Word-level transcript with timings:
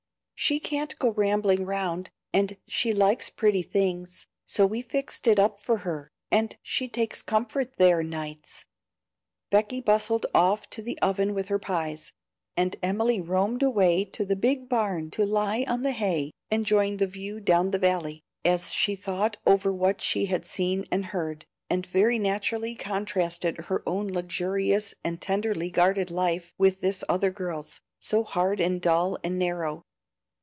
She 0.33 0.59
can't 0.59 0.97
go 0.97 1.09
rambling 1.11 1.67
round, 1.67 2.09
and 2.33 2.57
she 2.67 2.93
likes 2.95 3.29
pretty 3.29 3.61
things, 3.61 4.25
so 4.43 4.65
we 4.65 4.81
fixed 4.81 5.27
it 5.27 5.37
up 5.37 5.59
for 5.59 5.77
her, 5.77 6.09
and 6.31 6.57
she 6.63 6.87
takes 6.89 7.21
comfort 7.21 7.77
there 7.77 8.01
nights." 8.01 8.65
Becky 9.51 9.81
bustled 9.81 10.25
off 10.33 10.67
to 10.71 10.81
the 10.81 10.97
oven 10.99 11.35
with 11.35 11.49
her 11.49 11.59
pies, 11.59 12.11
and 12.57 12.75
Emily 12.81 13.21
roamed 13.21 13.61
away 13.61 14.03
to 14.03 14.25
the 14.25 14.35
big 14.35 14.67
barn 14.67 15.11
to 15.11 15.25
lie 15.27 15.63
on 15.67 15.83
the 15.83 15.91
hay, 15.91 16.31
enjoying 16.49 16.97
the 16.97 17.05
view 17.05 17.39
down 17.39 17.69
the 17.69 17.77
valley, 17.77 18.23
as 18.43 18.73
she 18.73 18.95
thought 18.95 19.37
over 19.45 19.71
what 19.71 20.01
she 20.01 20.25
had 20.25 20.43
seen 20.47 20.85
and 20.91 21.05
heard, 21.05 21.45
and 21.69 21.85
very 21.85 22.17
naturally 22.17 22.73
contrasted 22.73 23.57
her 23.65 23.83
own 23.87 24.07
luxurious 24.07 24.95
and 25.03 25.21
tenderly 25.21 25.69
guarded 25.69 26.09
life 26.09 26.51
with 26.57 26.81
this 26.81 27.03
other 27.07 27.29
girl's, 27.29 27.79
so 27.99 28.23
hard 28.23 28.59
and 28.59 28.81
dull 28.81 29.19
and 29.23 29.37
narrow. 29.37 29.83